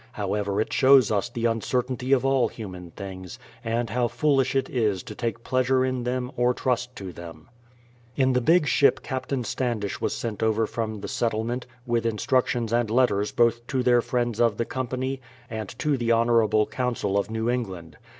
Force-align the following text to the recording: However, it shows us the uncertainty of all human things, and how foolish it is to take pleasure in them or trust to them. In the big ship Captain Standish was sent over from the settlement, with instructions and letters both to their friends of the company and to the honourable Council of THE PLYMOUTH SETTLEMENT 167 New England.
However, 0.13 0.59
it 0.59 0.73
shows 0.73 1.11
us 1.11 1.29
the 1.29 1.45
uncertainty 1.45 2.11
of 2.11 2.25
all 2.25 2.47
human 2.47 2.89
things, 2.89 3.37
and 3.63 3.91
how 3.91 4.07
foolish 4.07 4.55
it 4.55 4.67
is 4.67 5.03
to 5.03 5.13
take 5.13 5.43
pleasure 5.43 5.85
in 5.85 6.05
them 6.05 6.31
or 6.35 6.55
trust 6.55 6.95
to 6.95 7.13
them. 7.13 7.49
In 8.15 8.33
the 8.33 8.41
big 8.41 8.65
ship 8.65 9.03
Captain 9.03 9.43
Standish 9.43 10.01
was 10.01 10.15
sent 10.17 10.41
over 10.41 10.65
from 10.65 11.01
the 11.01 11.07
settlement, 11.07 11.67
with 11.85 12.07
instructions 12.07 12.73
and 12.73 12.89
letters 12.89 13.31
both 13.31 13.67
to 13.67 13.83
their 13.83 14.01
friends 14.01 14.41
of 14.41 14.57
the 14.57 14.65
company 14.65 15.21
and 15.51 15.69
to 15.77 15.97
the 15.97 16.11
honourable 16.11 16.65
Council 16.65 17.15
of 17.15 17.27
THE 17.27 17.33
PLYMOUTH 17.33 17.45
SETTLEMENT 17.45 17.45
167 17.45 17.45
New 17.45 17.49
England. 17.51 17.97